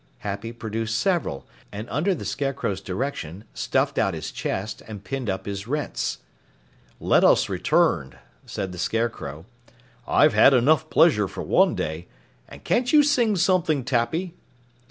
Happy 0.25 0.51
produced 0.51 0.97
several 0.97 1.45
and 1.71 1.87
under 1.91 2.15
the 2.15 2.25
Scarecrow's 2.25 2.81
direction 2.81 3.43
stuffed 3.53 3.99
out 3.99 4.15
his 4.15 4.31
chest 4.31 4.81
and 4.87 5.03
pinned 5.03 5.29
up 5.29 5.45
his 5.45 5.67
rents. 5.67 6.17
"Let 6.99 7.23
us 7.23 7.49
return," 7.49 8.15
said 8.43 8.71
the 8.71 8.79
Scarecrow. 8.79 9.45
"I've 10.07 10.33
had 10.33 10.55
enough 10.55 10.89
pleasure 10.89 11.27
for 11.27 11.43
one 11.43 11.75
day, 11.75 12.07
and 12.49 12.63
can't 12.63 12.91
you 12.91 13.03
sing 13.03 13.35
something, 13.35 13.83
Tappy?" 13.83 14.33